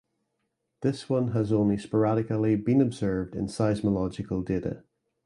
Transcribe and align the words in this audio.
This 0.81 1.09
one 1.11 1.27
has 1.33 1.51
only 1.53 1.77
sporadically 1.77 2.55
been 2.55 2.81
observed 2.81 3.35
in 3.35 3.45
seismological 3.45 4.43
data. 4.43 4.81